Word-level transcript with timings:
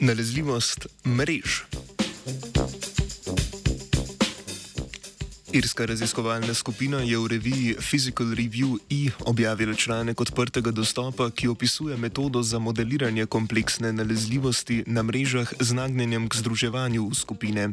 Nalezljivost 0.00 0.86
mrež. 1.04 1.64
Irska 5.54 5.86
raziskovalna 5.86 6.54
skupina 6.54 6.98
je 6.98 7.14
v 7.14 7.26
reviji 7.30 7.76
Physical 7.78 8.34
Review 8.34 8.74
E 8.90 9.14
objavila 9.22 9.74
članek 9.74 10.20
odprtega 10.20 10.70
dostopa, 10.70 11.30
ki 11.30 11.48
opisuje 11.48 11.96
metodo 11.96 12.42
za 12.42 12.58
modeliranje 12.58 13.26
kompleksne 13.26 13.92
nalezljivosti 13.92 14.82
na 14.86 15.02
mrežah 15.02 15.52
z 15.60 15.72
nagnjenjem 15.72 16.26
k 16.28 16.34
združevanju 16.34 17.06
v 17.06 17.14
skupine. 17.14 17.68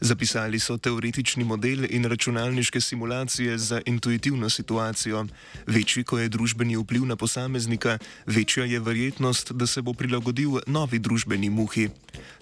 Zapisali 0.00 0.58
so 0.58 0.74
teoretični 0.76 1.44
model 1.44 1.86
in 1.90 2.04
računalniške 2.04 2.80
simulacije 2.80 3.58
za 3.58 3.80
intuitivno 3.86 4.50
situacijo. 4.50 5.26
Večji, 5.66 6.04
ko 6.04 6.18
je 6.18 6.28
družbeni 6.28 6.76
vpliv 6.76 7.06
na 7.06 7.16
posameznika, 7.16 7.98
večja 8.26 8.64
je 8.64 8.80
verjetnost, 8.80 9.52
da 9.52 9.66
se 9.66 9.82
bo 9.82 9.92
prilagodil 9.92 10.58
novi 10.66 10.98
družbeni 10.98 11.50
muhi. 11.50 11.88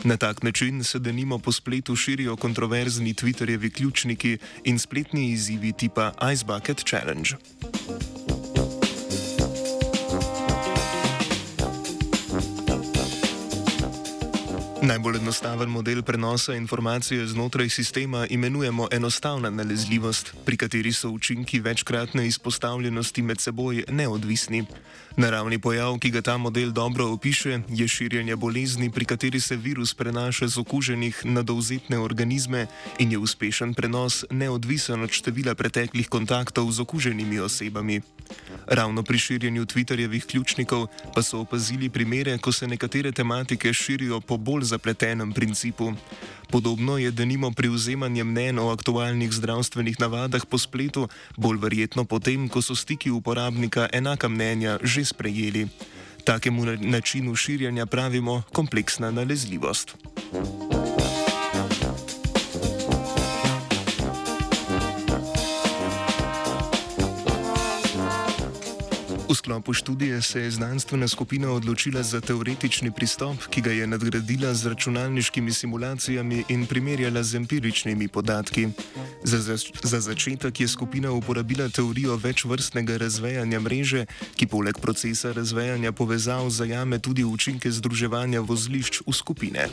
Na 0.05 0.16
tak 0.16 0.43
način 0.43 0.84
se 0.84 0.98
denimo 0.98 1.38
po 1.38 1.52
spletu 1.52 1.96
širijo 1.96 2.37
kontroverzni 2.37 3.15
Twitterjevi 3.15 3.70
ključniki 3.70 4.38
in 4.65 4.77
in 4.78 4.82
spletni 4.82 5.30
izzivi 5.30 5.73
tipa 5.73 6.12
Ice 6.32 6.45
Bucket 6.45 6.84
Challenge. 6.84 7.37
Najbolj 14.82 15.16
enostaven 15.16 15.68
model 15.68 16.02
prenosa 16.02 16.55
informacije 16.55 17.27
znotraj 17.27 17.68
sistema 17.68 18.27
imenujemo 18.27 18.88
enostavna 18.90 19.51
nalezljivost, 19.51 20.35
pri 20.45 20.57
kateri 20.57 20.93
so 20.93 21.10
učinki 21.10 21.60
večkratne 21.60 22.26
izpostavljenosti 22.26 23.23
med 23.23 23.40
seboj 23.40 23.85
neodvisni. 23.88 24.65
Naravni 25.16 25.59
pojav, 25.59 25.98
ki 25.98 26.10
ga 26.10 26.20
ta 26.23 26.37
model 26.37 26.70
dobro 26.70 27.07
opiše, 27.07 27.60
je 27.68 27.88
širjenje 27.88 28.37
bolezni, 28.37 28.90
pri 28.90 29.04
kateri 29.04 29.40
se 29.40 29.57
virus 29.57 29.95
prenaša 29.95 30.48
z 30.48 30.59
okuženih 30.59 31.20
na 31.24 31.42
dovzetne 31.42 31.98
organizme 31.98 32.66
in 32.98 33.13
je 33.13 33.18
uspešen 33.18 33.74
prenos 33.74 34.24
neodvisen 34.30 35.02
od 35.02 35.10
števila 35.10 35.54
preteklih 35.54 36.09
kontaktov 36.09 36.70
z 36.70 36.80
okuženimi 36.80 37.40
osebami. 37.40 38.01
Ravno 38.66 39.02
pri 39.02 39.18
širjenju 39.18 39.66
Twitterjevih 39.66 40.26
ključnikov 40.26 40.87
pa 41.15 41.23
so 41.23 41.40
opazili 41.40 41.88
primere, 41.90 42.38
ko 42.38 42.52
se 42.52 42.66
nekatere 42.66 43.13
tematike 43.13 43.73
širijo 43.73 44.20
po 44.20 44.37
bolj 44.37 44.68
zapletenem 44.69 45.33
principu. 45.33 45.97
Podobno 46.52 46.97
je 47.01 47.11
denimo 47.13 47.51
pri 47.52 47.69
vzemanju 47.69 48.24
mnen 48.24 48.61
o 48.61 48.69
aktualnih 48.73 49.33
zdravstvenih 49.33 49.97
navadah 50.01 50.45
po 50.45 50.60
spletu, 50.60 51.09
bolj 51.37 51.60
verjetno 51.60 52.05
potem, 52.05 52.49
ko 52.49 52.60
so 52.60 52.77
stiki 52.77 53.13
uporabnika 53.13 53.88
enaka 53.93 54.29
mnenja 54.29 54.77
že 54.85 55.05
sprejeli. 55.05 55.69
Takemu 56.25 56.77
načinu 56.85 57.33
širjenja 57.37 57.87
pravimo 57.87 58.43
kompleksna 58.52 59.10
nalezljivost. 59.10 59.97
V 69.28 69.34
sklopu 69.34 69.72
študije 69.72 70.22
se 70.22 70.41
je 70.41 70.50
znanstvena 70.50 71.09
skupina 71.09 71.50
odločila 71.53 72.03
za 72.03 72.21
teoretični 72.21 72.91
pristop, 72.91 73.37
ki 73.50 73.60
ga 73.60 73.70
je 73.70 73.87
nadgradila 73.87 74.54
z 74.54 74.66
računalniškimi 74.66 75.53
simulacijami 75.53 76.44
in 76.48 76.66
primerjala 76.66 77.22
z 77.22 77.37
empiričnimi 77.37 78.09
podatki. 78.09 78.69
Za, 79.25 79.38
za, 79.38 79.56
za 79.82 80.00
začetek 80.00 80.60
je 80.60 80.69
skupina 80.69 81.12
uporabila 81.12 81.69
teorijo 81.69 82.16
večvrstnega 82.16 82.97
razvejanja 82.97 83.60
mreže, 83.60 84.06
ki 84.36 84.47
poleg 84.47 84.80
procesa 84.80 85.32
razvejanja 85.32 85.92
povezav 85.92 86.48
zajame 86.50 86.98
tudi 86.98 87.24
učinke 87.24 87.70
združevanja 87.70 88.41
vozlišč 88.41 89.03
v 89.06 89.12
skupine. 89.12 89.69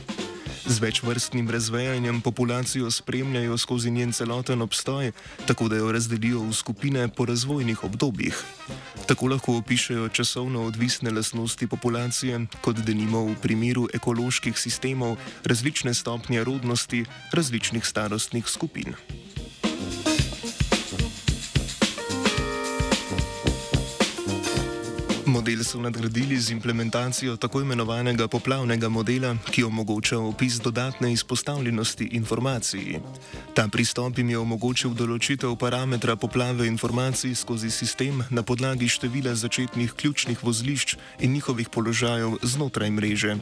Z 0.66 0.80
večvrstnim 0.80 1.50
razvejanjem 1.50 2.22
populacijo 2.22 2.92
spremljajo 2.92 3.58
skozi 3.58 3.92
njen 3.92 4.12
celoten 4.12 4.62
obstoj, 4.62 5.12
tako 5.48 5.68
da 5.68 5.76
jo 5.76 5.92
razdelijo 5.92 6.42
v 6.42 6.54
skupine 6.54 7.08
po 7.08 7.26
razvojnih 7.26 7.84
obdobjih. 7.84 8.44
Tako 9.06 9.28
lahko 9.28 9.58
opišajo 9.58 10.08
časovno 10.10 10.64
odvisne 10.66 11.12
lastnosti 11.12 11.68
populacije, 11.68 12.40
kot 12.62 12.80
denimo 12.82 13.22
v 13.28 13.36
primeru 13.42 13.86
ekoloških 13.94 14.58
sistemov, 14.58 15.18
različne 15.46 15.94
stopnje 15.94 16.44
rodnosti 16.44 17.06
različnih 17.32 17.86
starostnih 17.86 18.48
skupin. 18.48 18.98
Model 25.46 25.64
so 25.64 25.82
nadgradili 25.82 26.40
z 26.40 26.52
implementacijo 26.52 27.38
tako 27.38 27.62
imenovanega 27.62 28.28
poplavnega 28.28 28.90
modela, 28.90 29.36
ki 29.52 29.64
omogoča 29.64 30.18
opis 30.18 30.58
dodatne 30.58 31.14
izpostavljenosti 31.14 32.04
informaciji. 32.12 33.00
Ta 33.54 33.68
pristop 33.68 34.18
jim 34.18 34.30
je 34.30 34.40
omogočil 34.42 34.96
določitev 34.98 35.54
parametra 35.62 36.16
poplave 36.16 36.66
informacij 36.66 37.36
skozi 37.38 37.70
sistem 37.70 38.24
na 38.30 38.42
podlagi 38.42 38.90
števila 38.90 39.36
začetnih 39.36 39.94
ključnih 39.94 40.42
vozlišč 40.44 40.98
in 41.20 41.38
njihovih 41.38 41.70
položajev 41.70 42.40
znotraj 42.42 42.90
mreže. 42.90 43.38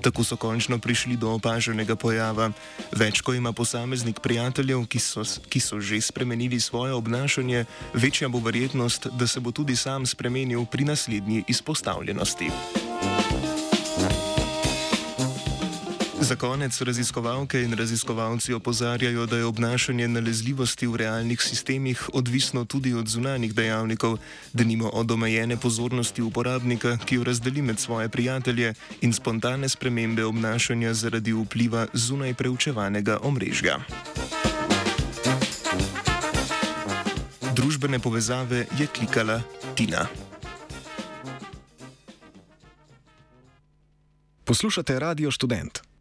Tako 0.00 0.24
so 0.24 0.40
končno 0.40 0.78
prišli 0.78 1.16
do 1.20 1.28
opaženega 1.36 1.96
pojava. 1.96 2.50
Več, 2.96 3.20
ko 3.20 3.34
ima 3.34 3.52
posameznik 3.52 4.20
prijateljev, 4.24 4.86
ki 4.88 4.98
so, 4.98 5.28
ki 5.48 5.60
so 5.60 5.80
že 5.80 6.00
spremenili 6.00 6.60
svoje 6.60 6.96
obnašanje, 6.96 7.64
večja 7.92 8.28
bo 8.28 8.40
verjetnost, 8.40 9.12
da 9.12 9.26
se 9.26 9.40
bo 9.40 9.52
tudi 9.52 9.76
sam 9.76 10.06
spremenil 10.06 10.64
pri 10.64 10.88
naslednji 10.88 11.33
izpostavljenosti. 11.48 12.50
Za 16.24 16.36
konec 16.36 16.80
raziskovalke 16.80 17.62
in 17.62 17.72
raziskovalci 17.72 18.54
opozarjajo, 18.54 19.26
da 19.26 19.36
je 19.36 19.44
obnašanje 19.44 20.08
nalezljivosti 20.08 20.86
v 20.86 20.96
realnih 20.96 21.42
sistemih 21.42 22.08
odvisno 22.12 22.64
tudi 22.64 22.94
od 22.94 23.08
zunanjih 23.08 23.54
dejavnikov, 23.54 24.18
denimo 24.52 24.88
od 24.88 25.10
omejene 25.10 25.56
pozornosti 25.56 26.22
uporabnika, 26.22 26.96
ki 27.04 27.14
jo 27.14 27.24
razdeli 27.24 27.62
med 27.62 27.78
svoje 27.78 28.08
prijatelje, 28.08 28.74
in 29.00 29.12
spontane 29.12 29.68
spremembe 29.68 30.24
obnašanja 30.24 30.94
zaradi 30.94 31.32
vpliva 31.32 31.86
zunaj 31.92 32.34
preučevanega 32.34 33.18
omrežja. 33.22 33.78
Družbene 37.52 37.98
povezave 37.98 38.66
je 38.78 38.86
klikala 38.86 39.42
Tina. 39.76 40.23
Poslušate 44.44 44.98
Radio 44.98 45.32
Student. 45.32 45.93